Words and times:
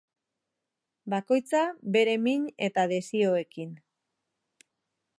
Bakoitza 1.15 1.61
bere 1.97 2.17
min 2.23 2.49
eta 2.71 2.89
desioekin. 2.95 3.81